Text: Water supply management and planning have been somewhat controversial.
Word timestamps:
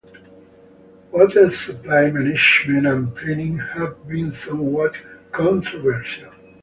Water 1.11 1.51
supply 1.51 2.09
management 2.09 2.87
and 2.87 3.15
planning 3.15 3.59
have 3.59 4.07
been 4.07 4.31
somewhat 4.31 4.95
controversial. 5.31 6.31